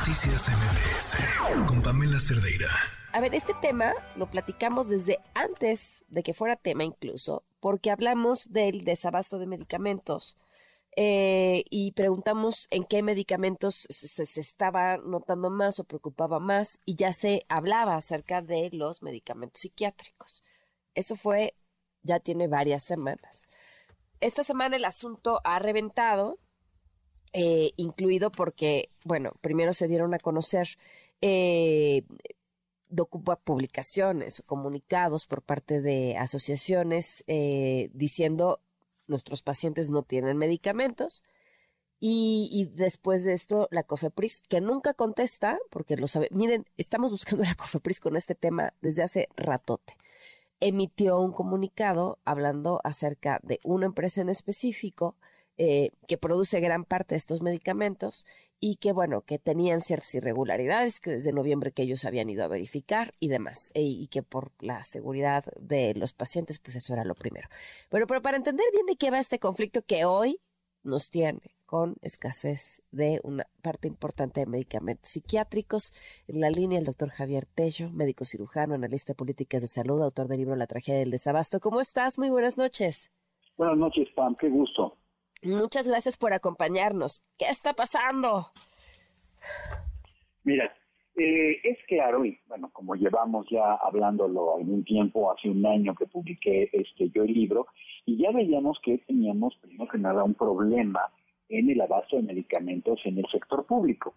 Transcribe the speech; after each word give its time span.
Noticias 0.00 0.48
MBS 0.48 1.68
con 1.68 1.82
Pamela 1.82 2.18
Cerdeira. 2.18 2.70
A 3.12 3.20
ver, 3.20 3.34
este 3.34 3.52
tema 3.60 3.92
lo 4.16 4.30
platicamos 4.30 4.88
desde 4.88 5.18
antes 5.34 6.06
de 6.08 6.22
que 6.22 6.32
fuera 6.32 6.56
tema 6.56 6.84
incluso, 6.84 7.44
porque 7.60 7.90
hablamos 7.90 8.50
del 8.50 8.84
desabasto 8.84 9.38
de 9.38 9.46
medicamentos. 9.46 10.38
Eh, 10.96 11.64
y 11.68 11.92
preguntamos 11.92 12.66
en 12.70 12.84
qué 12.84 13.02
medicamentos 13.02 13.86
se, 13.90 14.24
se, 14.24 14.40
estaba 14.40 14.96
notando 14.96 15.50
más 15.50 15.78
o 15.78 15.84
preocupaba 15.84 16.40
más 16.40 16.80
y 16.86 16.94
ya 16.94 17.12
se 17.12 17.44
hablaba 17.50 17.94
acerca 17.96 18.40
de 18.40 18.70
los 18.72 19.02
medicamentos 19.02 19.60
psiquiátricos. 19.60 20.42
Eso 20.94 21.14
fue, 21.14 21.54
ya 22.02 22.20
tiene 22.20 22.48
varias 22.48 22.84
semanas. 22.84 23.44
Esta 24.20 24.44
semana 24.44 24.76
el 24.76 24.86
asunto 24.86 25.42
ha 25.44 25.58
reventado, 25.58 26.38
eh, 27.32 27.72
incluido 27.76 28.32
porque, 28.32 28.90
bueno, 29.04 29.32
primero 29.40 29.72
se 29.72 29.88
dieron 29.88 30.14
a 30.14 30.18
conocer 30.18 30.78
eh, 31.20 32.02
publicaciones 33.44 34.40
o 34.40 34.42
comunicados 34.44 35.26
por 35.26 35.42
parte 35.42 35.80
de 35.80 36.16
asociaciones 36.16 37.22
eh, 37.28 37.90
diciendo 37.92 38.60
nuestros 39.06 39.42
pacientes 39.42 39.90
no 39.90 40.02
tienen 40.02 40.36
medicamentos. 40.38 41.22
Y, 42.02 42.48
y, 42.50 42.64
después 42.64 43.24
de 43.24 43.34
esto, 43.34 43.68
la 43.70 43.82
COFEPRIS, 43.82 44.42
que 44.48 44.62
nunca 44.62 44.94
contesta, 44.94 45.58
porque 45.68 45.96
lo 45.96 46.08
sabe. 46.08 46.28
Miren, 46.30 46.64
estamos 46.78 47.10
buscando 47.10 47.44
la 47.44 47.54
COFEPRIS 47.54 48.00
con 48.00 48.16
este 48.16 48.34
tema 48.34 48.72
desde 48.80 49.02
hace 49.02 49.28
ratote 49.36 49.96
emitió 50.60 51.18
un 51.20 51.32
comunicado 51.32 52.18
hablando 52.24 52.80
acerca 52.84 53.40
de 53.42 53.58
una 53.64 53.86
empresa 53.86 54.20
en 54.20 54.28
específico 54.28 55.16
eh, 55.62 55.90
que 56.08 56.16
produce 56.16 56.58
gran 56.58 56.86
parte 56.86 57.14
de 57.14 57.18
estos 57.18 57.42
medicamentos 57.42 58.24
y 58.60 58.76
que, 58.76 58.92
bueno, 58.92 59.20
que 59.20 59.38
tenían 59.38 59.82
ciertas 59.82 60.14
irregularidades 60.14 61.00
que 61.00 61.10
desde 61.10 61.34
noviembre 61.34 61.70
que 61.70 61.82
ellos 61.82 62.06
habían 62.06 62.30
ido 62.30 62.42
a 62.44 62.48
verificar 62.48 63.12
y 63.20 63.28
demás, 63.28 63.70
e, 63.74 63.82
y 63.82 64.06
que 64.06 64.22
por 64.22 64.52
la 64.60 64.82
seguridad 64.84 65.44
de 65.60 65.92
los 65.96 66.14
pacientes, 66.14 66.60
pues 66.60 66.76
eso 66.76 66.94
era 66.94 67.04
lo 67.04 67.14
primero. 67.14 67.50
Bueno, 67.90 68.06
pero 68.06 68.22
para 68.22 68.38
entender 68.38 68.64
bien 68.72 68.86
de 68.86 68.96
qué 68.96 69.10
va 69.10 69.18
este 69.18 69.38
conflicto 69.38 69.82
que 69.82 70.06
hoy 70.06 70.40
nos 70.82 71.10
tiene 71.10 71.42
con 71.66 71.96
escasez 72.00 72.82
de 72.90 73.20
una 73.22 73.46
parte 73.60 73.86
importante 73.86 74.40
de 74.40 74.46
medicamentos 74.46 75.10
psiquiátricos. 75.10 75.92
En 76.26 76.40
la 76.40 76.48
línea 76.48 76.78
el 76.78 76.86
doctor 76.86 77.10
Javier 77.10 77.44
Tello, 77.44 77.90
médico 77.90 78.24
cirujano, 78.24 78.76
analista 78.76 79.12
de 79.12 79.18
políticas 79.18 79.60
de 79.60 79.68
salud, 79.68 80.00
autor 80.00 80.26
del 80.26 80.38
libro 80.38 80.56
La 80.56 80.66
tragedia 80.66 81.00
del 81.00 81.10
desabasto. 81.10 81.60
¿Cómo 81.60 81.82
estás? 81.82 82.18
Muy 82.18 82.30
buenas 82.30 82.56
noches. 82.56 83.12
Buenas 83.58 83.76
noches, 83.76 84.08
Pam, 84.16 84.36
qué 84.36 84.48
gusto. 84.48 84.96
Muchas 85.42 85.88
gracias 85.88 86.16
por 86.18 86.32
acompañarnos. 86.34 87.22
¿Qué 87.38 87.46
está 87.46 87.72
pasando? 87.72 88.46
Mira, 90.44 90.74
eh, 91.16 91.60
es 91.64 91.78
claro, 91.86 92.24
y 92.24 92.38
bueno, 92.46 92.70
como 92.72 92.94
llevamos 92.94 93.46
ya 93.50 93.74
hablándolo 93.74 94.56
algún 94.56 94.84
tiempo, 94.84 95.32
hace 95.32 95.48
un 95.48 95.64
año 95.64 95.94
que 95.94 96.06
publiqué 96.06 96.68
este 96.72 97.08
yo 97.10 97.22
el 97.24 97.32
libro, 97.32 97.66
y 98.04 98.18
ya 98.18 98.30
veíamos 98.32 98.78
que 98.82 98.98
teníamos, 98.98 99.56
primero 99.62 99.90
que 99.90 99.98
nada, 99.98 100.24
un 100.24 100.34
problema 100.34 101.00
en 101.48 101.70
el 101.70 101.80
abasto 101.80 102.16
de 102.16 102.22
medicamentos 102.22 103.00
en 103.04 103.18
el 103.18 103.26
sector 103.30 103.66
público. 103.66 104.14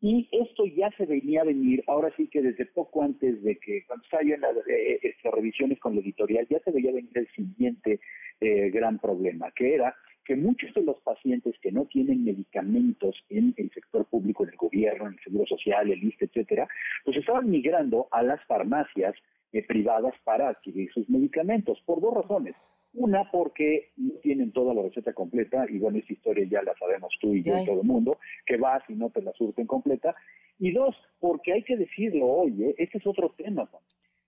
Y 0.00 0.28
esto 0.32 0.66
ya 0.66 0.90
se 0.98 1.06
venía 1.06 1.40
a 1.40 1.44
venir, 1.44 1.82
ahora 1.86 2.12
sí 2.16 2.28
que 2.28 2.42
desde 2.42 2.66
poco 2.66 3.02
antes 3.02 3.42
de 3.42 3.58
que, 3.58 3.86
cuando 3.86 4.04
salían 4.10 4.42
las 4.42 4.56
eh, 4.68 4.98
estas 5.02 5.32
revisiones 5.32 5.78
con 5.80 5.94
la 5.94 6.02
editorial, 6.02 6.46
ya 6.50 6.58
se 6.60 6.72
veía 6.72 6.92
venir 6.92 7.10
el 7.14 7.28
siguiente 7.28 8.00
eh, 8.40 8.70
gran 8.70 8.98
problema, 8.98 9.50
que 9.52 9.74
era 9.74 9.94
que 10.24 10.36
muchos 10.36 10.72
de 10.74 10.82
los 10.82 11.00
pacientes 11.00 11.54
que 11.60 11.72
no 11.72 11.84
tienen 11.86 12.24
medicamentos 12.24 13.14
en 13.28 13.54
el 13.56 13.70
sector 13.70 14.06
público, 14.06 14.44
en 14.44 14.50
el 14.50 14.56
gobierno, 14.56 15.06
en 15.06 15.14
el 15.14 15.20
seguro 15.20 15.46
social, 15.46 15.90
el 15.90 16.02
ISTE, 16.02 16.26
etcétera, 16.26 16.68
pues 17.04 17.16
estaban 17.16 17.50
migrando 17.50 18.08
a 18.10 18.22
las 18.22 18.42
farmacias 18.46 19.14
eh, 19.52 19.64
privadas 19.66 20.14
para 20.24 20.48
adquirir 20.48 20.90
sus 20.92 21.08
medicamentos, 21.08 21.80
por 21.86 22.00
dos 22.00 22.14
razones. 22.14 22.54
Una, 22.94 23.28
porque 23.30 23.90
no 23.96 24.14
tienen 24.22 24.52
toda 24.52 24.72
la 24.72 24.82
receta 24.82 25.12
completa, 25.12 25.66
y 25.68 25.78
bueno, 25.78 25.98
esa 25.98 26.12
historia 26.12 26.46
ya 26.48 26.62
la 26.62 26.74
sabemos 26.78 27.12
tú 27.20 27.34
y 27.34 27.42
yo 27.42 27.58
y 27.58 27.66
todo 27.66 27.80
el 27.80 27.86
mundo, 27.86 28.18
que 28.46 28.56
vas 28.56 28.82
y 28.88 28.94
no 28.94 29.10
te 29.10 29.20
la 29.20 29.32
surten 29.32 29.66
completa. 29.66 30.14
Y 30.60 30.72
dos, 30.72 30.96
porque 31.18 31.52
hay 31.52 31.64
que 31.64 31.76
decirlo 31.76 32.26
hoy, 32.26 32.62
¿eh? 32.62 32.74
este 32.78 32.98
es 32.98 33.06
otro 33.06 33.34
tema, 33.36 33.68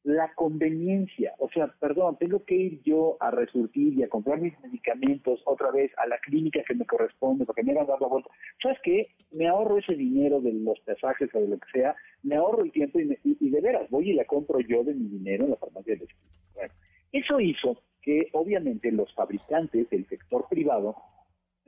la 0.07 0.33
conveniencia, 0.35 1.35
o 1.39 1.49
sea, 1.51 1.67
perdón, 1.67 2.17
tengo 2.17 2.45
que 2.45 2.55
ir 2.55 2.83
yo 2.85 3.17
a 3.19 3.33
resurtir 3.33 3.93
y 3.95 4.05
a 4.05 4.09
comprar 4.09 4.41
mis 4.41 4.59
medicamentos 4.61 5.43
otra 5.45 5.73
vez 5.73 5.91
a 5.99 6.07
la 6.07 6.17
clínica 6.19 6.63
que 6.63 6.77
me 6.77 6.87
corresponde 6.87 7.45
porque 7.45 7.65
me 7.65 7.73
a 7.73 7.85
dar 7.85 8.01
la 8.01 8.07
vuelta. 8.07 8.31
¿Sabes 8.63 8.79
qué? 8.85 9.09
Me 9.33 9.49
ahorro 9.49 9.79
ese 9.79 9.97
dinero 9.97 10.41
de 10.41 10.53
los 10.53 10.79
pasajes 10.81 11.29
o 11.35 11.41
de 11.41 11.49
lo 11.49 11.59
que 11.59 11.71
sea, 11.73 11.97
me 12.23 12.37
ahorro 12.37 12.63
el 12.63 12.71
tiempo 12.71 13.01
y, 13.01 13.19
y, 13.25 13.51
de 13.51 13.61
veras 13.61 13.91
voy 13.91 14.11
y 14.11 14.15
la 14.15 14.25
compro 14.27 14.61
yo 14.61 14.85
de 14.85 14.95
mi 14.95 15.09
dinero 15.09 15.45
en 15.45 15.51
la 15.51 15.57
farmacia 15.57 15.97
de 15.97 16.07
Bueno, 16.55 16.73
eso 17.11 17.41
hizo 17.41 17.83
que 18.01 18.29
obviamente 18.33 18.93
los 18.93 19.13
fabricantes 19.13 19.91
del 19.91 20.07
sector 20.07 20.47
privado 20.49 20.95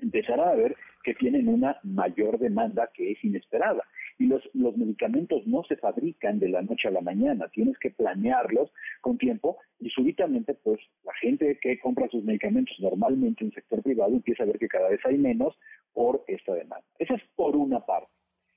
empezarán 0.00 0.48
a 0.48 0.54
ver 0.54 0.76
que 1.02 1.14
tienen 1.14 1.48
una 1.48 1.76
mayor 1.82 2.38
demanda 2.38 2.88
que 2.94 3.10
es 3.10 3.24
inesperada. 3.24 3.82
Y 4.18 4.26
los, 4.26 4.42
los 4.52 4.76
medicamentos 4.76 5.46
no 5.46 5.62
se 5.64 5.76
fabrican 5.76 6.38
de 6.38 6.48
la 6.48 6.62
noche 6.62 6.88
a 6.88 6.90
la 6.90 7.00
mañana, 7.00 7.48
tienes 7.48 7.78
que 7.78 7.90
planearlos 7.90 8.70
con 9.00 9.16
tiempo 9.16 9.58
y 9.78 9.90
súbitamente 9.90 10.54
pues 10.54 10.80
la 11.04 11.12
gente 11.14 11.58
que 11.60 11.78
compra 11.78 12.08
sus 12.08 12.24
medicamentos 12.24 12.76
normalmente 12.80 13.44
en 13.44 13.48
el 13.48 13.54
sector 13.54 13.82
privado 13.82 14.12
empieza 14.12 14.42
a 14.42 14.46
ver 14.46 14.58
que 14.58 14.68
cada 14.68 14.88
vez 14.88 15.00
hay 15.04 15.18
menos 15.18 15.56
por 15.92 16.24
esta 16.26 16.54
demanda. 16.54 16.84
Eso 16.98 17.14
es 17.14 17.22
por 17.36 17.56
una 17.56 17.80
parte. 17.80 18.10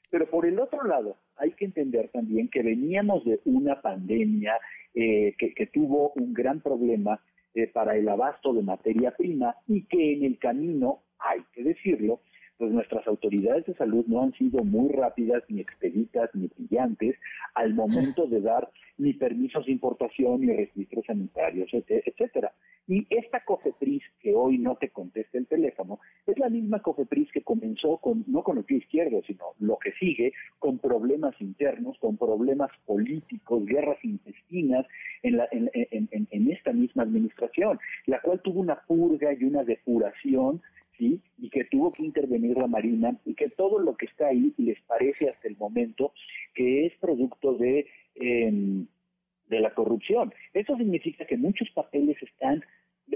Pero 0.09 0.29
por 0.29 0.45
el 0.45 0.59
otro 0.59 0.83
lado, 0.83 1.17
hay 1.37 1.51
que 1.53 1.65
entender 1.65 2.09
también 2.09 2.49
que 2.49 2.61
veníamos 2.61 3.23
de 3.23 3.39
una 3.45 3.81
pandemia 3.81 4.59
eh, 4.93 5.33
que, 5.37 5.53
que 5.53 5.67
tuvo 5.67 6.11
un 6.15 6.33
gran 6.33 6.59
problema 6.59 7.21
eh, 7.53 7.67
para 7.67 7.97
el 7.97 8.07
abasto 8.07 8.53
de 8.53 8.61
materia 8.61 9.11
prima 9.11 9.55
y 9.67 9.83
que 9.83 10.13
en 10.13 10.23
el 10.23 10.37
camino, 10.37 11.03
hay 11.19 11.41
que 11.53 11.63
decirlo, 11.63 12.21
pues 12.61 12.73
nuestras 12.73 13.07
autoridades 13.07 13.65
de 13.65 13.73
salud 13.73 14.05
no 14.05 14.21
han 14.21 14.33
sido 14.33 14.63
muy 14.63 14.91
rápidas, 14.91 15.41
ni 15.49 15.61
expeditas, 15.61 16.29
ni 16.35 16.45
brillantes 16.45 17.15
al 17.55 17.73
momento 17.73 18.27
de 18.27 18.39
dar 18.39 18.69
ni 18.99 19.13
permisos 19.13 19.65
de 19.65 19.71
importación, 19.71 20.41
ni 20.41 20.53
registros 20.53 21.03
sanitarios, 21.07 21.71
etcétera. 21.73 22.53
Y 22.87 23.07
esta 23.09 23.43
COFEPRIS 23.43 24.03
que 24.19 24.35
hoy 24.35 24.59
no 24.59 24.75
te 24.75 24.89
contesta 24.89 25.39
el 25.39 25.47
teléfono, 25.47 26.01
es 26.27 26.37
la 26.37 26.49
misma 26.49 26.83
COFEPRIS 26.83 27.31
que 27.31 27.41
comenzó 27.41 27.97
con, 27.97 28.23
no 28.27 28.43
con 28.43 28.59
el 28.59 28.63
pie 28.63 28.77
izquierdo, 28.77 29.23
sino 29.25 29.45
lo 29.59 29.79
que 29.79 29.93
sigue, 29.93 30.31
con 30.59 30.77
problemas 30.77 31.33
internos, 31.41 31.97
con 31.97 32.15
problemas 32.15 32.69
políticos, 32.85 33.65
guerras 33.65 33.97
intestinas 34.03 34.85
en, 35.23 35.37
la, 35.37 35.47
en, 35.51 35.71
en, 35.73 36.27
en 36.29 36.51
esta 36.51 36.73
misma 36.73 37.01
administración, 37.01 37.79
la 38.05 38.21
cual 38.21 38.39
tuvo 38.43 38.59
una 38.59 38.81
purga 38.81 39.33
y 39.33 39.45
una 39.45 39.63
depuración 39.63 40.61
y 40.99 41.49
que 41.49 41.63
tuvo 41.65 41.91
que 41.91 42.03
intervenir 42.03 42.57
la 42.57 42.67
Marina 42.67 43.17
y 43.25 43.33
que 43.33 43.49
todo 43.49 43.79
lo 43.79 43.95
que 43.95 44.05
está 44.05 44.27
ahí 44.27 44.53
les 44.57 44.79
parece 44.81 45.29
hasta 45.29 45.47
el 45.47 45.57
momento 45.57 46.13
que 46.53 46.85
es 46.85 46.93
producto 46.99 47.53
de, 47.53 47.87
em, 48.15 48.85
de 49.49 49.59
la 49.59 49.73
corrupción. 49.73 50.33
Eso 50.53 50.77
significa 50.77 51.25
que 51.25 51.37
muchos 51.37 51.69
papeles 51.71 52.21
están 52.21 52.63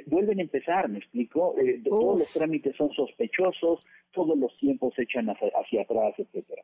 vuelven 0.07 0.39
a 0.39 0.43
empezar, 0.43 0.89
me 0.89 0.99
explico, 0.99 1.55
eh, 1.57 1.81
todos 1.83 2.19
los 2.19 2.33
trámites 2.33 2.75
son 2.75 2.91
sospechosos, 2.91 3.85
todos 4.11 4.37
los 4.37 4.53
tiempos 4.55 4.93
se 4.95 5.03
echan 5.03 5.29
hacia, 5.29 5.49
hacia 5.49 5.81
atrás, 5.83 6.13
etcétera. 6.17 6.63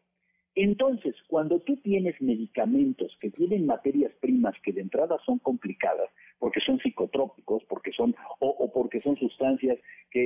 Entonces, 0.56 1.16
cuando 1.28 1.59
tú 1.59 1.78
tienes 1.78 2.22
medicamentos 2.22 3.16
que 3.22 3.29
tienen 3.29 3.66
materias 3.66 4.12
primas 4.19 4.53
que 4.63 4.73
de 4.73 4.81
entrada 4.81 5.17
son 5.25 5.39
complicadas, 5.39 6.09
porque 6.39 6.59
son 6.59 6.78
psicotrópicos, 6.79 7.63
porque 7.69 7.91
son 7.94 8.13
o, 8.39 8.69
porque 8.73 9.00
son 9.00 9.16
sustancias 9.16 9.78
que 10.09 10.23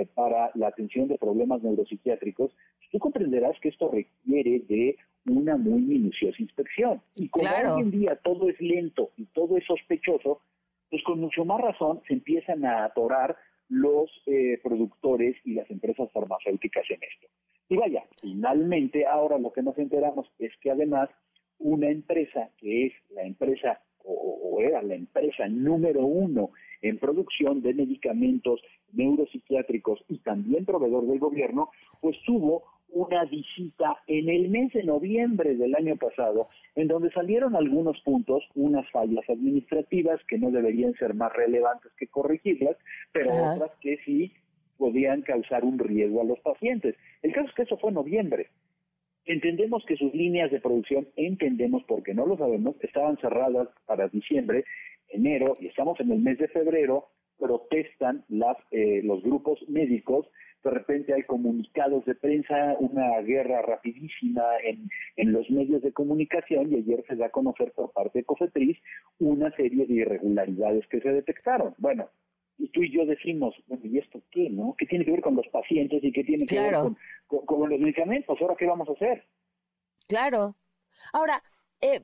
eh, 0.00 0.08
para 0.14 0.50
la 0.54 0.68
atención 0.68 1.08
de 1.08 1.18
problemas 1.18 1.62
neuropsiquiátricos, 1.62 2.56
tú 2.90 2.98
comprenderás 2.98 3.58
que 3.60 3.68
esto 3.68 3.90
requiere 3.90 4.60
de 4.60 4.96
una 5.26 5.58
muy 5.58 5.82
minuciosa 5.82 6.40
inspección. 6.40 7.02
Y 7.14 7.28
como 7.28 7.46
hoy 7.46 7.82
en 7.82 7.90
día 7.90 8.18
todo 8.24 8.48
es 8.48 8.58
lento 8.60 9.10
y 9.18 9.26
todo 9.26 9.58
es 9.58 9.64
sospechoso, 9.66 10.40
pues 10.88 11.02
con 11.04 11.20
mucho 11.20 11.44
más 11.44 11.60
razón 11.60 12.00
se 12.08 12.14
empiezan 12.14 12.64
a 12.64 12.84
atorar 12.84 13.36
los 13.68 14.10
eh, 14.26 14.58
productores 14.62 15.36
y 15.44 15.54
las 15.54 15.70
empresas 15.70 16.10
farmacéuticas 16.12 16.84
en 16.90 17.02
esto. 17.02 17.28
Y 17.70 17.76
vaya, 17.76 18.02
finalmente 18.20 19.06
ahora 19.06 19.38
lo 19.38 19.52
que 19.52 19.62
nos 19.62 19.78
enteramos 19.78 20.26
es 20.40 20.50
que 20.60 20.72
además 20.72 21.08
una 21.60 21.88
empresa 21.88 22.50
que 22.58 22.86
es 22.86 22.92
la 23.10 23.22
empresa 23.22 23.80
o, 24.04 24.58
era 24.60 24.82
la 24.82 24.96
empresa 24.96 25.46
número 25.46 26.04
uno 26.04 26.50
en 26.82 26.98
producción 26.98 27.62
de 27.62 27.72
medicamentos 27.72 28.60
neuropsiquiátricos 28.92 30.04
y 30.08 30.18
también 30.18 30.64
proveedor 30.64 31.06
del 31.06 31.20
gobierno, 31.20 31.70
pues 32.00 32.16
tuvo 32.26 32.64
una 32.88 33.24
visita 33.26 33.96
en 34.08 34.28
el 34.28 34.48
mes 34.48 34.72
de 34.72 34.82
noviembre 34.82 35.54
del 35.54 35.76
año 35.76 35.96
pasado, 35.96 36.48
en 36.74 36.88
donde 36.88 37.12
salieron 37.12 37.54
algunos 37.54 38.00
puntos, 38.00 38.42
unas 38.56 38.90
fallas 38.90 39.28
administrativas 39.30 40.20
que 40.26 40.38
no 40.38 40.50
deberían 40.50 40.94
ser 40.94 41.14
más 41.14 41.32
relevantes 41.32 41.92
que 41.96 42.08
corregirlas, 42.08 42.76
pero 43.12 43.30
otras 43.30 43.70
que 43.80 43.98
sí 44.04 44.32
podían 44.80 45.20
causar 45.20 45.62
un 45.62 45.78
riesgo 45.78 46.22
a 46.22 46.24
los 46.24 46.40
pacientes. 46.40 46.96
El 47.22 47.32
caso 47.32 47.48
es 47.48 47.54
que 47.54 47.62
eso 47.62 47.76
fue 47.76 47.90
en 47.90 47.96
noviembre. 47.96 48.48
Entendemos 49.26 49.84
que 49.84 49.96
sus 49.96 50.12
líneas 50.14 50.50
de 50.50 50.58
producción, 50.58 51.06
entendemos 51.16 51.84
porque 51.86 52.14
no 52.14 52.24
lo 52.26 52.38
sabemos, 52.38 52.74
estaban 52.80 53.18
cerradas 53.18 53.68
para 53.84 54.08
diciembre, 54.08 54.64
enero 55.08 55.58
y 55.60 55.66
estamos 55.66 56.00
en 56.00 56.10
el 56.10 56.20
mes 56.20 56.38
de 56.38 56.48
febrero, 56.48 57.10
protestan 57.38 58.24
las, 58.28 58.56
eh, 58.70 59.02
los 59.04 59.22
grupos 59.22 59.58
médicos, 59.68 60.26
de 60.64 60.70
repente 60.70 61.12
hay 61.14 61.22
comunicados 61.24 62.04
de 62.06 62.14
prensa, 62.14 62.76
una 62.80 63.20
guerra 63.20 63.62
rapidísima 63.62 64.42
en, 64.64 64.88
en 65.16 65.32
los 65.32 65.48
medios 65.50 65.82
de 65.82 65.92
comunicación 65.92 66.72
y 66.72 66.76
ayer 66.76 67.04
se 67.06 67.16
da 67.16 67.26
a 67.26 67.30
conocer 67.30 67.72
por 67.72 67.92
parte 67.92 68.20
de 68.20 68.24
COFETRIS 68.24 68.78
una 69.18 69.50
serie 69.56 69.86
de 69.86 69.94
irregularidades 69.94 70.86
que 70.88 71.00
se 71.00 71.12
detectaron. 71.12 71.74
Bueno, 71.78 72.08
y 72.60 72.68
tú 72.68 72.82
y 72.82 72.92
yo 72.92 73.06
decimos, 73.06 73.54
bueno, 73.66 73.84
¿y 73.86 73.98
esto 73.98 74.20
qué, 74.30 74.50
no? 74.50 74.74
¿Qué 74.76 74.84
tiene 74.84 75.04
que 75.04 75.12
ver 75.12 75.22
con 75.22 75.34
los 75.34 75.46
pacientes 75.48 76.04
y 76.04 76.12
qué 76.12 76.22
tiene 76.22 76.44
que 76.44 76.60
ver 76.60 76.74
con, 77.26 77.70
los 77.70 77.80
medicamentos? 77.80 78.38
¿Ahora 78.40 78.54
qué 78.58 78.66
vamos 78.66 78.88
a 78.88 78.92
hacer? 78.92 79.26
Claro. 80.06 80.56
Ahora, 81.14 81.42
eh, 81.80 82.02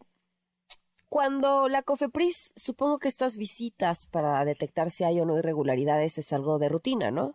cuando 1.11 1.69
la 1.69 1.83
COFEPRIS, 1.83 2.55
supongo 2.57 2.99
que 2.99 3.09
estas 3.09 3.37
visitas 3.37 4.07
para 4.07 4.45
detectar 4.47 4.89
si 4.89 5.05
hay 5.05 5.21
o 5.21 5.27
no 5.27 5.39
irregularidades 5.39 6.17
es 6.17 6.33
algo 6.33 6.59
de 6.59 6.71
rutina, 6.71 7.11
¿no? 7.11 7.35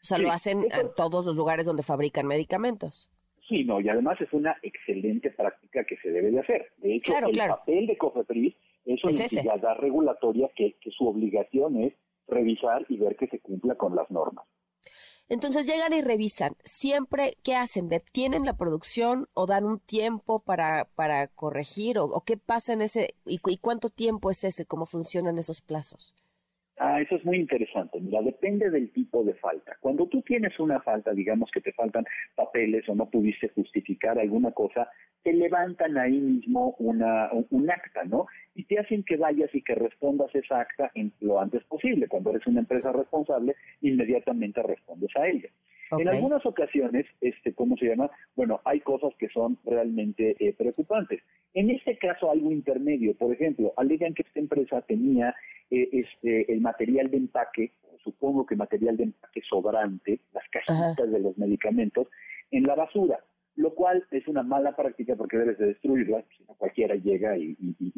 O 0.00 0.04
sea, 0.08 0.18
lo 0.18 0.30
hacen 0.30 0.66
en 0.70 0.90
todos 0.94 1.24
los 1.24 1.36
lugares 1.36 1.66
donde 1.66 1.82
fabrican 1.82 2.26
medicamentos. 2.26 3.10
Sí, 3.48 3.64
no, 3.64 3.80
y 3.80 3.88
además 3.88 4.20
es 4.20 4.30
una 4.32 4.56
excelente 4.62 5.30
práctica 5.30 5.84
que 5.84 5.96
se 5.96 6.10
debe 6.10 6.30
de 6.30 6.40
hacer. 6.40 6.70
De 6.76 6.94
hecho, 6.94 7.16
el 7.16 7.36
papel 7.36 7.86
de 7.86 7.96
COFEPRIS 7.96 8.54
es 8.94 9.32
una 9.32 9.74
regulatoria 9.74 10.50
que, 10.56 10.76
que 10.80 10.90
su 10.90 11.06
obligación 11.06 11.82
es 11.82 11.94
revisar 12.26 12.84
y 12.88 12.96
ver 12.96 13.16
que 13.16 13.26
se 13.26 13.40
cumpla 13.40 13.76
con 13.76 13.94
las 13.94 14.10
normas. 14.10 14.46
Entonces 15.28 15.66
llegan 15.66 15.92
y 15.92 16.00
revisan. 16.00 16.56
Siempre, 16.64 17.36
¿qué 17.42 17.54
hacen? 17.54 17.88
¿Detienen 17.88 18.46
la 18.46 18.56
producción 18.56 19.28
o 19.34 19.46
dan 19.46 19.66
un 19.66 19.78
tiempo 19.78 20.40
para, 20.40 20.86
para 20.94 21.26
corregir? 21.28 21.98
¿O, 21.98 22.22
qué 22.24 22.38
pasa 22.38 22.72
en 22.72 22.80
ese? 22.80 23.14
Y, 23.26 23.40
y, 23.46 23.58
cuánto 23.58 23.90
tiempo 23.90 24.30
es 24.30 24.42
ese? 24.44 24.64
¿Cómo 24.64 24.86
funcionan 24.86 25.36
esos 25.36 25.60
plazos? 25.60 26.14
Ah, 26.80 27.00
eso 27.00 27.16
es 27.16 27.24
muy 27.24 27.38
interesante. 27.38 28.00
Mira, 28.00 28.22
depende 28.22 28.70
del 28.70 28.92
tipo 28.92 29.24
de 29.24 29.34
falta. 29.34 29.76
Cuando 29.80 30.06
tú 30.06 30.22
tienes 30.22 30.58
una 30.60 30.80
falta, 30.80 31.12
digamos 31.12 31.50
que 31.50 31.60
te 31.60 31.72
faltan 31.72 32.04
papeles 32.36 32.88
o 32.88 32.94
no 32.94 33.10
pudiste 33.10 33.48
justificar 33.48 34.16
alguna 34.16 34.52
cosa, 34.52 34.88
te 35.24 35.32
levantan 35.32 35.98
ahí 35.98 36.20
mismo 36.20 36.76
una, 36.78 37.30
un, 37.50 37.68
acta, 37.68 38.04
¿no? 38.04 38.26
Y 38.54 38.62
te 38.64 38.78
hacen 38.78 39.02
que 39.02 39.16
vayas 39.16 39.52
y 39.54 39.62
que 39.62 39.74
respondas 39.74 40.32
esa 40.34 40.60
acta 40.60 40.92
en 40.94 41.12
lo 41.20 41.40
antes 41.40 41.64
posible. 41.64 42.06
Cuando 42.06 42.30
eres 42.30 42.46
una 42.46 42.60
empresa 42.60 42.92
responsable, 42.92 43.56
inmediatamente 43.80 44.62
respondes 44.62 45.10
a 45.16 45.26
ella. 45.26 45.48
En 45.90 46.08
algunas 46.08 46.44
ocasiones, 46.44 47.06
este, 47.20 47.54
¿cómo 47.54 47.76
se 47.76 47.86
llama? 47.86 48.10
Bueno, 48.36 48.60
hay 48.64 48.80
cosas 48.80 49.12
que 49.18 49.28
son 49.28 49.58
realmente 49.64 50.36
eh, 50.38 50.52
preocupantes. 50.52 51.22
En 51.54 51.70
este 51.70 51.96
caso, 51.96 52.30
algo 52.30 52.50
intermedio. 52.50 53.14
Por 53.14 53.32
ejemplo, 53.32 53.72
alegan 53.76 54.14
que 54.14 54.22
esta 54.22 54.40
empresa 54.40 54.82
tenía 54.82 55.34
eh, 55.70 55.88
este, 55.92 56.52
el 56.52 56.60
material 56.60 57.10
de 57.10 57.16
empaque, 57.16 57.72
supongo 58.04 58.44
que 58.46 58.56
material 58.56 58.96
de 58.96 59.04
empaque 59.04 59.42
sobrante, 59.48 60.20
las 60.32 60.44
cajitas 60.50 61.10
de 61.10 61.20
los 61.20 61.36
medicamentos, 61.38 62.08
en 62.50 62.64
la 62.64 62.74
basura 62.74 63.18
lo 63.58 63.74
cual 63.74 64.06
es 64.12 64.26
una 64.28 64.44
mala 64.44 64.76
práctica 64.76 65.16
porque 65.16 65.36
debes 65.36 65.58
de 65.58 65.66
destruirla, 65.66 66.22
si 66.36 66.44
no 66.44 66.54
cualquiera 66.54 66.94
llega 66.94 67.36
y, 67.36 67.56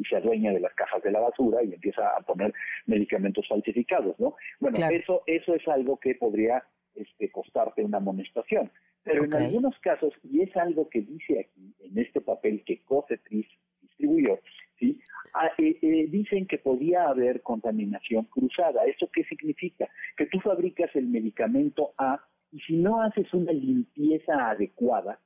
se 0.09 0.15
adueña 0.15 0.51
de 0.51 0.59
las 0.59 0.73
cajas 0.73 1.03
de 1.03 1.11
la 1.11 1.19
basura 1.19 1.63
y 1.63 1.71
empieza 1.71 2.01
a 2.17 2.21
poner 2.21 2.51
medicamentos 2.87 3.47
falsificados, 3.47 4.19
¿no? 4.19 4.35
Bueno, 4.59 4.79
eso, 4.89 5.21
eso 5.27 5.53
es 5.53 5.65
algo 5.67 5.97
que 5.97 6.15
podría 6.15 6.63
este, 6.95 7.31
costarte 7.31 7.83
una 7.83 7.97
amonestación. 7.97 8.71
Pero 9.03 9.23
en 9.23 9.33
algunos 9.33 9.77
casos, 9.79 10.13
y 10.23 10.41
es 10.41 10.55
algo 10.55 10.87
que 10.89 11.01
dice 11.01 11.39
aquí, 11.39 11.73
en 11.79 11.97
este 11.97 12.21
papel 12.21 12.63
que 12.63 12.83
Cofetris 12.83 13.47
distribuyó, 13.81 14.39
¿sí? 14.77 14.99
Ah, 15.33 15.49
eh, 15.57 15.77
eh, 15.81 16.05
dicen 16.09 16.45
que 16.45 16.59
podía 16.59 17.05
haber 17.05 17.41
contaminación 17.41 18.25
cruzada. 18.25 18.85
¿Eso 18.85 19.09
qué 19.11 19.23
significa? 19.23 19.89
Que 20.17 20.27
tú 20.27 20.39
fabricas 20.39 20.95
el 20.95 21.07
medicamento 21.07 21.93
A 21.97 22.19
y 22.51 22.59
si 22.59 22.77
no 22.77 23.01
haces 23.01 23.33
una 23.33 23.53
limpieza 23.53 24.49
adecuada, 24.49 25.19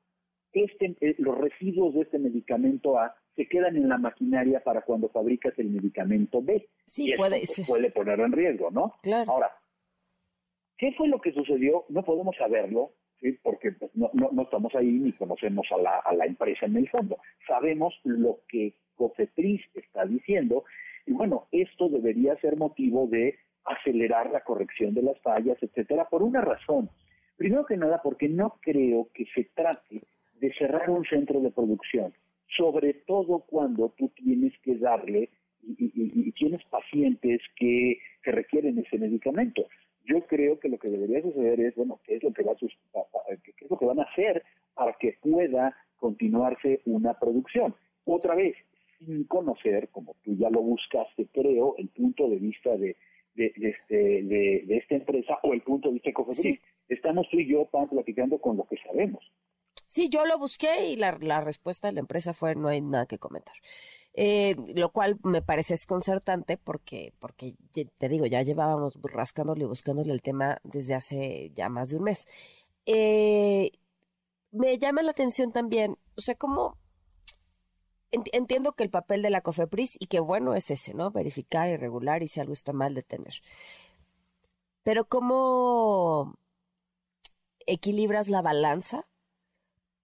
este, 0.53 0.95
eh, 1.01 1.15
los 1.17 1.37
residuos 1.37 1.95
de 1.95 2.01
este 2.01 2.19
medicamento 2.19 2.97
A 2.97 3.15
se 3.35 3.47
quedan 3.47 3.75
en 3.75 3.89
la 3.89 3.97
maquinaria 3.97 4.61
para 4.61 4.81
cuando 4.81 5.09
fabricas 5.09 5.53
el 5.57 5.69
medicamento 5.69 6.41
B. 6.41 6.69
Sí, 6.85 7.13
puede, 7.17 7.41
puede 7.67 7.91
poner 7.91 8.19
en 8.21 8.31
riesgo, 8.31 8.71
¿no? 8.71 8.93
Claro. 9.01 9.29
Ahora, 9.29 9.51
¿Qué 10.77 10.91
fue 10.93 11.07
lo 11.07 11.21
que 11.21 11.31
sucedió? 11.31 11.85
No 11.89 12.03
podemos 12.03 12.35
saberlo, 12.35 12.91
porque 13.41 13.71
pues, 13.71 13.91
no, 13.95 14.11
no, 14.13 14.41
estamos 14.43 14.73
ahí 14.75 14.91
ni 14.91 15.13
conocemos 15.13 15.67
a 15.71 15.77
la, 15.77 15.99
a 15.99 16.13
la 16.13 16.25
empresa 16.25 16.65
en 16.65 16.77
el 16.77 16.89
fondo. 16.89 17.17
Sabemos 17.47 17.93
lo 18.03 18.39
que 18.47 18.73
Cofetriz 18.95 19.61
está 19.73 20.05
diciendo 20.05 20.63
y 21.05 21.13
bueno, 21.13 21.47
esto 21.51 21.89
debería 21.89 22.35
ser 22.37 22.57
motivo 22.57 23.07
de 23.07 23.37
acelerar 23.63 24.31
la 24.31 24.41
corrección 24.41 24.93
de 24.93 25.03
las 25.03 25.19
fallas, 25.21 25.57
etcétera, 25.61 26.07
por 26.09 26.23
una 26.23 26.41
razón. 26.41 26.89
Primero 27.37 27.65
que 27.65 27.77
nada, 27.77 28.01
porque 28.03 28.29
no 28.29 28.57
creo 28.61 29.09
que 29.13 29.25
se 29.33 29.45
trate 29.55 30.01
de 30.39 30.53
cerrar 30.53 30.89
un 30.89 31.03
centro 31.05 31.39
de 31.41 31.51
producción, 31.51 32.13
sobre 32.57 32.93
todo 32.93 33.39
cuando 33.39 33.93
tú 33.97 34.09
tienes 34.09 34.53
que 34.59 34.77
darle 34.77 35.29
y, 35.61 35.85
y, 35.85 36.27
y 36.27 36.31
tienes 36.31 36.63
pacientes 36.65 37.41
que, 37.55 37.97
que 38.23 38.31
requieren 38.31 38.77
ese 38.77 38.97
medicamento 38.97 39.65
yo 40.05 40.25
creo 40.27 40.59
que 40.59 40.69
lo 40.69 40.77
que 40.77 40.89
debería 40.89 41.21
suceder 41.21 41.59
es, 41.59 41.75
bueno, 41.75 41.99
¿qué 42.03 42.15
es 42.15 42.23
lo 42.23 42.31
que, 42.33 42.43
va 42.43 42.53
a, 42.53 42.55
qué 42.55 43.53
es 43.59 43.69
lo 43.69 43.77
que 43.77 43.85
van 43.85 43.99
a 43.99 44.03
hacer 44.03 44.43
para 44.73 44.93
que 44.93 45.17
pueda 45.21 45.75
continuarse 45.97 46.81
una 46.85 47.13
producción? 47.19 47.75
Otra 48.05 48.35
vez, 48.35 48.55
sin 48.99 49.23
conocer, 49.25 49.89
como 49.89 50.15
tú 50.23 50.35
ya 50.35 50.49
lo 50.49 50.61
buscaste, 50.61 51.27
creo, 51.33 51.75
el 51.77 51.89
punto 51.89 52.29
de 52.29 52.37
vista 52.37 52.77
de, 52.77 52.95
de, 53.35 53.53
este, 53.55 54.23
de, 54.23 54.77
esta 54.77 54.95
empresa 54.95 55.39
o 55.43 55.53
el 55.53 55.61
punto 55.61 55.89
de 55.89 55.95
vista 55.95 56.09
de 56.09 56.13
Cofepris. 56.13 56.59
Estamos 56.87 57.27
tú 57.29 57.39
y 57.39 57.47
yo 57.47 57.67
platicando 57.89 58.39
con 58.39 58.57
lo 58.57 58.65
que 58.65 58.77
sabemos. 58.77 59.23
Sí, 59.95 60.09
yo 60.09 60.25
lo 60.25 60.37
busqué 60.37 60.89
y 60.89 60.97
la, 60.97 61.17
la 61.21 61.39
respuesta 61.39 61.87
de 61.87 61.93
la 61.93 62.01
empresa 62.01 62.33
fue 62.33 62.53
no 62.53 62.67
hay 62.67 62.81
nada 62.81 63.05
que 63.05 63.17
comentar. 63.17 63.55
Eh, 64.13 64.53
lo 64.75 64.91
cual 64.91 65.17
me 65.23 65.41
parece 65.41 65.73
desconcertante 65.75 66.57
porque, 66.57 67.13
porque 67.19 67.55
te 67.97 68.09
digo, 68.09 68.25
ya 68.25 68.41
llevábamos 68.41 68.93
rascándole 69.03 69.63
y 69.63 69.67
buscándole 69.67 70.11
el 70.11 70.21
tema 70.21 70.59
desde 70.65 70.95
hace 70.95 71.51
ya 71.55 71.69
más 71.69 71.91
de 71.91 71.95
un 71.95 72.03
mes. 72.03 72.27
Eh, 72.85 73.71
me 74.51 74.77
llama 74.79 75.01
la 75.01 75.11
atención 75.11 75.53
también, 75.53 75.97
o 76.17 76.21
sea, 76.21 76.35
como 76.35 76.77
entiendo 78.11 78.73
que 78.73 78.83
el 78.83 78.89
papel 78.89 79.21
de 79.21 79.29
la 79.29 79.41
COFEPRIS 79.41 79.95
y 79.97 80.07
que 80.07 80.19
bueno 80.19 80.55
es 80.55 80.71
ese, 80.71 80.93
¿no? 80.93 81.11
Verificar 81.11 81.69
y 81.69 81.77
regular 81.77 82.21
y 82.21 82.27
si 82.27 82.41
algo 82.41 82.51
está 82.51 82.73
mal 82.73 82.95
detener. 82.95 83.35
Pero 84.83 85.05
¿cómo 85.05 86.37
equilibras 87.65 88.27
la 88.27 88.41
balanza 88.41 89.07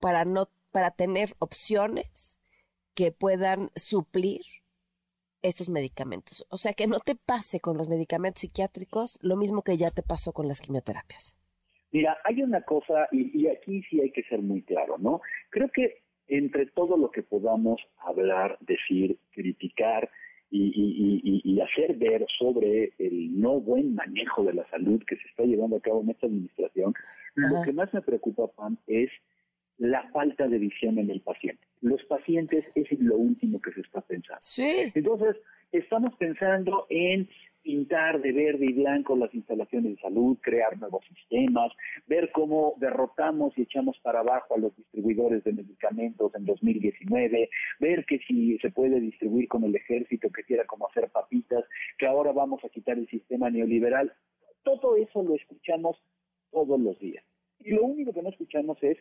para 0.02 0.26
no 0.26 0.50
para 0.72 0.92
tener 0.92 1.36
opciones 1.40 2.40
que 2.94 3.12
puedan 3.12 3.70
suplir 3.76 4.42
estos 5.42 5.70
medicamentos. 5.70 6.46
O 6.50 6.58
sea, 6.58 6.74
que 6.74 6.88
no 6.88 7.00
te 7.00 7.16
pase 7.16 7.60
con 7.60 7.78
los 7.78 7.90
medicamentos 7.90 8.42
psiquiátricos 8.42 9.18
lo 9.22 9.36
mismo 9.36 9.64
que 9.64 9.78
ya 9.78 9.90
te 9.90 10.04
pasó 10.04 10.34
con 10.34 10.48
las 10.48 10.62
quimioterapias. 10.62 11.38
Mira, 11.92 12.18
hay 12.24 12.42
una 12.42 12.62
cosa, 12.62 13.08
y, 13.12 13.48
aquí 13.48 13.84
sí 13.90 14.00
hay 14.00 14.12
que 14.12 14.24
ser 14.24 14.42
muy 14.42 14.62
claro, 14.62 14.98
¿no? 14.98 15.22
Creo 15.50 15.70
que 15.70 16.04
entre 16.28 16.68
todo 16.68 16.96
lo 16.96 17.12
que 17.12 17.22
podamos 17.22 17.82
hablar, 17.98 18.58
decir, 18.62 19.18
criticar 19.32 20.10
y, 20.50 21.42
y, 21.44 21.62
hacer 21.62 21.96
ver 21.96 22.26
sobre 22.40 22.94
el 22.98 23.40
no 23.40 23.60
buen 23.60 23.96
manejo 23.96 24.44
de 24.44 24.54
la 24.54 24.70
salud 24.70 25.02
que 25.06 25.16
se 25.18 25.28
está 25.28 25.44
llevando 25.44 25.78
a 25.78 25.82
cabo 25.82 26.02
en 26.02 26.10
esta 26.10 26.28
administración, 26.28 26.94
lo 27.36 27.62
que 27.64 27.74
más 27.74 27.94
me 27.94 28.02
preocupa, 28.02 28.48
Pam, 28.48 28.78
es 28.88 29.10
la 29.82 30.08
falta 30.12 30.48
de 30.48 30.60
visión 30.60 31.00
en 31.00 31.10
el 31.10 31.22
paciente. 31.22 31.66
Los 31.82 32.04
pacientes 32.04 32.64
es 32.76 32.92
lo 33.00 33.18
último 33.18 33.60
que 33.60 33.72
se 33.72 33.82
está 33.82 34.02
pensando. 34.02 34.38
Sí. 34.40 34.92
Entonces, 34.94 35.38
estamos 35.72 36.12
pensando 36.20 36.86
en 36.90 37.28
pintar 37.64 38.22
de 38.22 38.32
verde 38.32 38.66
y 38.70 38.74
blanco 38.74 39.16
las 39.16 39.34
instalaciones 39.34 39.96
de 39.96 40.02
salud, 40.02 40.38
crear 40.40 40.78
nuevos 40.78 41.04
sistemas, 41.08 41.72
ver 42.06 42.30
cómo 42.32 42.76
derrotamos 42.78 43.58
y 43.58 43.64
echamos 43.64 43.98
para 44.04 44.20
abajo 44.20 44.54
a 44.54 44.60
los 44.60 44.76
distribuidores 44.76 45.44
de 45.44 45.54
medicamentos 45.54 46.32
en 46.36 46.46
2019, 46.46 47.50
ver 47.80 48.06
que 48.06 48.20
si 48.20 48.60
se 48.60 48.70
puede 48.70 49.00
distribuir 49.00 49.48
con 49.48 49.64
el 49.64 49.76
ejército 49.76 50.30
que 50.30 50.44
quiera 50.44 50.66
como 50.66 50.88
hacer 50.88 51.10
papitas, 51.10 51.66
que 51.98 52.06
ahora 52.06 52.32
vamos 52.32 52.64
a 52.64 52.70
quitar 52.70 53.00
el 53.00 53.08
sistema 53.08 53.50
neoliberal. 53.50 54.14
Todo 54.62 54.96
eso 54.96 55.24
lo 55.24 55.36
escuchamos 55.36 55.98
todos 56.52 56.80
los 56.80 57.00
días. 57.00 57.24
Y 57.60 57.72
lo 57.72 57.84
único 57.84 58.14
que 58.14 58.22
no 58.22 58.30
escuchamos 58.30 58.78
es 58.82 58.98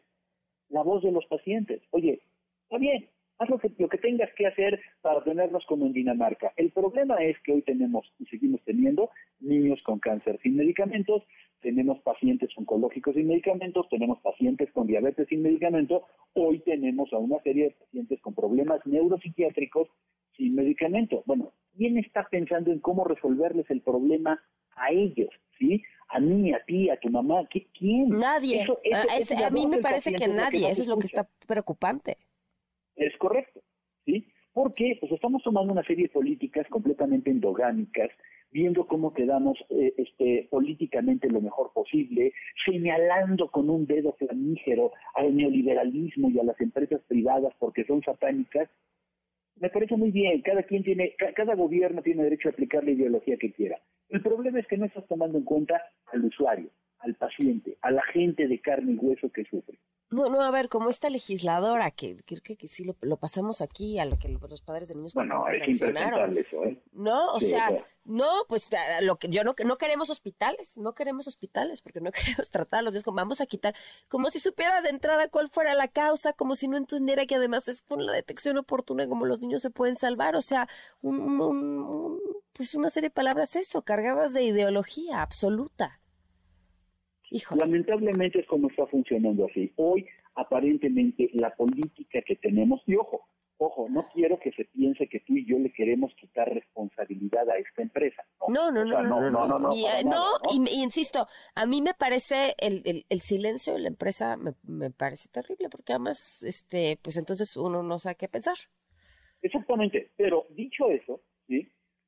la 0.70 0.82
voz 0.82 1.02
de 1.02 1.12
los 1.12 1.26
pacientes. 1.26 1.82
Oye, 1.90 2.20
está 2.64 2.78
bien, 2.78 3.08
haz 3.38 3.48
lo 3.48 3.58
que, 3.58 3.70
lo 3.78 3.88
que 3.88 3.98
tengas 3.98 4.30
que 4.34 4.46
hacer 4.46 4.80
para 5.02 5.22
tenerlos 5.22 5.64
como 5.66 5.86
en 5.86 5.92
Dinamarca. 5.92 6.52
El 6.56 6.70
problema 6.70 7.16
es 7.16 7.38
que 7.40 7.52
hoy 7.52 7.62
tenemos 7.62 8.12
y 8.18 8.26
seguimos 8.26 8.60
teniendo 8.64 9.10
niños 9.40 9.82
con 9.82 9.98
cáncer 9.98 10.38
sin 10.42 10.56
medicamentos, 10.56 11.24
tenemos 11.60 12.00
pacientes 12.00 12.50
oncológicos 12.56 13.14
sin 13.14 13.28
medicamentos, 13.28 13.88
tenemos 13.88 14.18
pacientes 14.20 14.70
con 14.72 14.86
diabetes 14.86 15.28
sin 15.28 15.42
medicamento, 15.42 16.04
hoy 16.34 16.60
tenemos 16.60 17.12
a 17.12 17.18
una 17.18 17.38
serie 17.40 17.64
de 17.64 17.70
pacientes 17.72 18.20
con 18.20 18.34
problemas 18.34 18.80
neuropsiquiátricos 18.86 19.88
sin 20.36 20.54
medicamento. 20.54 21.22
Bueno, 21.26 21.52
¿quién 21.76 21.98
está 21.98 22.26
pensando 22.30 22.72
en 22.72 22.78
cómo 22.78 23.04
resolverles 23.04 23.70
el 23.70 23.82
problema 23.82 24.42
a 24.76 24.90
ellos? 24.90 25.30
¿Sí? 25.60 25.82
A 26.08 26.18
mí, 26.18 26.52
a 26.52 26.64
ti, 26.64 26.90
a 26.90 26.98
tu 26.98 27.08
mamá, 27.08 27.46
¿quién? 27.78 28.08
Nadie. 28.08 28.66
Ah, 28.92 29.04
a 29.46 29.50
mí 29.50 29.66
me 29.66 29.78
parece 29.78 30.12
que 30.12 30.26
nadie, 30.26 30.68
eso 30.68 30.82
es 30.82 30.88
lo 30.88 30.98
que 30.98 31.06
está 31.06 31.28
preocupante. 31.46 32.16
Es 32.96 33.16
correcto, 33.18 33.60
¿sí? 34.04 34.26
Porque 34.52 34.96
pues 34.98 35.12
estamos 35.12 35.42
tomando 35.44 35.72
una 35.72 35.84
serie 35.84 36.04
de 36.04 36.12
políticas 36.12 36.66
completamente 36.68 37.30
endogámicas, 37.30 38.10
viendo 38.50 38.86
cómo 38.86 39.12
quedamos 39.12 39.56
eh, 39.68 39.94
este, 39.96 40.48
políticamente 40.50 41.30
lo 41.30 41.40
mejor 41.40 41.72
posible, 41.72 42.32
señalando 42.64 43.48
con 43.48 43.70
un 43.70 43.86
dedo 43.86 44.14
flamígero 44.14 44.92
al 45.14 45.36
neoliberalismo 45.36 46.30
y 46.30 46.40
a 46.40 46.44
las 46.44 46.60
empresas 46.60 47.00
privadas 47.06 47.54
porque 47.60 47.84
son 47.84 48.02
satánicas, 48.02 48.68
me 49.60 49.68
parece 49.68 49.96
muy 49.96 50.10
bien, 50.10 50.40
cada 50.40 50.62
quien 50.62 50.82
tiene, 50.82 51.14
cada 51.36 51.54
gobierno 51.54 52.02
tiene 52.02 52.24
derecho 52.24 52.48
a 52.48 52.52
aplicar 52.52 52.82
la 52.82 52.92
ideología 52.92 53.36
que 53.36 53.52
quiera. 53.52 53.78
El 54.10 54.22
problema 54.22 54.58
es 54.58 54.66
que 54.66 54.76
no 54.76 54.86
estás 54.86 55.06
tomando 55.06 55.38
en 55.38 55.44
cuenta 55.44 55.80
al 56.12 56.24
usuario, 56.24 56.70
al 56.98 57.14
paciente, 57.14 57.78
a 57.80 57.90
la 57.90 58.02
gente 58.12 58.46
de 58.46 58.60
carne 58.60 58.92
y 58.92 58.96
hueso 58.96 59.30
que 59.30 59.44
sufre. 59.44 59.78
No, 60.10 60.28
no, 60.28 60.42
a 60.42 60.50
ver, 60.50 60.68
como 60.68 60.90
esta 60.90 61.08
legisladora, 61.08 61.92
que 61.92 62.16
creo 62.26 62.42
que, 62.42 62.56
que, 62.56 62.66
sí 62.66 62.84
lo, 62.84 63.16
pasamos 63.16 63.62
aquí, 63.62 64.00
a 64.00 64.04
lo 64.04 64.18
que 64.18 64.28
los 64.28 64.60
padres 64.60 64.88
de 64.88 64.96
niños 64.96 65.14
bueno, 65.14 65.40
eso, 65.48 66.64
¿eh? 66.64 66.82
No, 66.92 67.32
o 67.32 67.38
sea, 67.38 67.70
no, 68.04 68.28
pues 68.48 68.68
lo 69.02 69.20
que 69.20 69.28
yo 69.28 69.44
no, 69.44 69.54
no 69.64 69.76
queremos 69.76 70.10
hospitales, 70.10 70.76
no 70.76 70.96
queremos 70.96 71.28
hospitales, 71.28 71.80
porque 71.80 72.00
no 72.00 72.10
queremos 72.12 72.50
tratar 72.50 72.80
a 72.80 72.82
los 72.82 72.92
niños 72.92 73.04
como 73.04 73.18
vamos 73.18 73.40
a 73.40 73.46
quitar, 73.46 73.72
como 74.08 74.30
si 74.30 74.40
supiera 74.40 74.80
de 74.82 74.90
entrada 74.90 75.28
cuál 75.28 75.48
fuera 75.48 75.74
la 75.74 75.86
causa, 75.86 76.32
como 76.32 76.56
si 76.56 76.66
no 76.66 76.76
entendiera 76.76 77.24
que 77.26 77.36
además 77.36 77.68
es 77.68 77.82
con 77.82 78.04
la 78.04 78.12
detección 78.12 78.58
oportuna 78.58 79.06
como 79.06 79.26
los 79.26 79.40
niños 79.40 79.62
se 79.62 79.70
pueden 79.70 79.94
salvar, 79.94 80.34
o 80.34 80.40
sea, 80.40 80.66
un, 81.02 82.18
pues 82.52 82.74
una 82.74 82.90
serie 82.90 83.08
de 83.08 83.14
palabras 83.14 83.56
eso, 83.56 83.82
cargadas 83.82 84.34
de 84.34 84.44
ideología 84.44 85.22
absoluta. 85.22 86.00
Lamentablemente 87.56 88.40
es 88.40 88.46
como 88.46 88.68
está 88.68 88.86
funcionando 88.86 89.46
así. 89.46 89.72
Hoy, 89.76 90.06
aparentemente, 90.34 91.30
la 91.32 91.54
política 91.54 92.20
que 92.22 92.36
tenemos, 92.36 92.82
y 92.86 92.96
ojo, 92.96 93.24
ojo, 93.58 93.86
no 93.90 94.04
quiero 94.12 94.38
que 94.40 94.50
se 94.52 94.64
piense 94.64 95.06
que 95.06 95.20
tú 95.20 95.36
y 95.36 95.46
yo 95.46 95.58
le 95.58 95.70
queremos 95.70 96.12
quitar 96.14 96.52
responsabilidad 96.52 97.48
a 97.48 97.56
esta 97.56 97.82
empresa. 97.82 98.24
No, 98.48 98.72
no, 98.72 98.84
no, 98.84 99.02
no, 99.02 99.30
no, 99.30 99.46
no, 99.46 99.58
no, 99.58 100.38
y, 100.50 100.82
insisto, 100.82 101.26
a 101.54 101.66
mí 101.66 101.82
me 101.82 101.94
parece 101.94 102.54
el, 102.58 103.04
el, 103.08 103.20
silencio 103.20 103.74
de 103.74 103.80
la 103.80 103.88
empresa 103.88 104.36
me, 104.36 104.54
me, 104.62 104.90
parece 104.90 105.28
terrible, 105.28 105.68
porque 105.68 105.92
además, 105.92 106.42
este, 106.42 106.98
pues 107.02 107.16
entonces 107.16 107.56
uno 107.56 107.82
no 107.82 107.98
sabe 107.98 108.16
qué 108.16 108.28
pensar. 108.28 108.56
Exactamente, 109.42 110.10
pero 110.16 110.46
dicho 110.50 110.90
eso. 110.90 111.20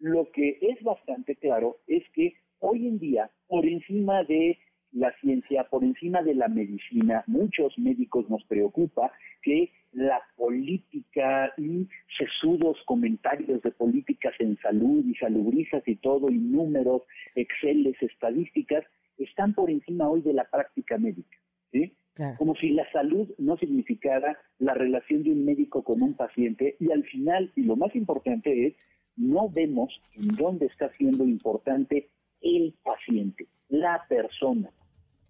Lo 0.02 0.30
que 0.32 0.58
es 0.60 0.82
bastante 0.82 1.36
claro 1.36 1.78
es 1.86 2.02
que 2.10 2.34
hoy 2.58 2.86
en 2.86 2.98
día, 2.98 3.30
por 3.48 3.64
encima 3.64 4.22
de 4.24 4.58
la 4.92 5.12
ciencia 5.20 5.64
por 5.64 5.82
encima 5.82 6.22
de 6.22 6.34
la 6.34 6.48
medicina. 6.48 7.24
Muchos 7.26 7.78
médicos 7.78 8.28
nos 8.28 8.44
preocupa 8.44 9.10
que 9.42 9.70
la 9.92 10.20
política 10.36 11.52
y 11.56 11.88
sesudos 12.16 12.78
comentarios 12.86 13.62
de 13.62 13.70
políticas 13.70 14.34
en 14.38 14.58
salud 14.58 15.04
y 15.04 15.14
salubrizas 15.14 15.82
y 15.86 15.96
todo, 15.96 16.30
y 16.30 16.36
números, 16.38 17.02
exceles, 17.34 17.96
estadísticas, 18.00 18.84
están 19.18 19.54
por 19.54 19.70
encima 19.70 20.08
hoy 20.08 20.22
de 20.22 20.34
la 20.34 20.44
práctica 20.44 20.98
médica. 20.98 21.38
¿sí? 21.72 21.94
Como 22.36 22.54
si 22.56 22.70
la 22.70 22.90
salud 22.92 23.28
no 23.38 23.56
significara 23.56 24.38
la 24.58 24.74
relación 24.74 25.22
de 25.22 25.32
un 25.32 25.44
médico 25.44 25.82
con 25.82 26.02
un 26.02 26.14
paciente 26.14 26.76
y 26.78 26.92
al 26.92 27.04
final, 27.04 27.50
y 27.56 27.62
lo 27.62 27.76
más 27.76 27.94
importante 27.96 28.66
es, 28.66 28.74
no 29.16 29.48
vemos 29.48 30.00
en 30.14 30.28
dónde 30.28 30.66
está 30.66 30.88
siendo 30.90 31.24
importante 31.24 32.10
el 32.40 32.74
paciente, 32.82 33.46
la 33.68 34.04
persona. 34.08 34.70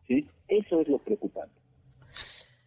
¿sí? 0.06 0.26
Eso 0.48 0.80
es 0.80 0.88
lo 0.88 0.98
preocupante. 0.98 1.60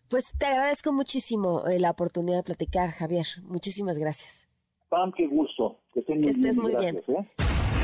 Pues 0.10 0.32
te 0.38 0.46
agradezco 0.46 0.94
muchísimo 0.94 1.68
eh, 1.68 1.80
la 1.80 1.92
oportunidad 1.92 2.38
de 2.38 2.44
platicar, 2.44 2.92
Javier. 2.92 3.26
Muchísimas 3.44 3.98
gracias. 3.98 4.48
Pam, 4.90 5.12
qué 5.12 5.28
gusto. 5.28 5.80
Que, 5.94 6.02
estés 6.30 6.58
muy 6.58 6.76
bien. 6.76 6.98
¿eh? 6.98 7.28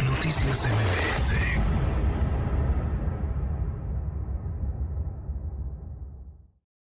Noticias 0.06 0.66
MBS 0.66 1.81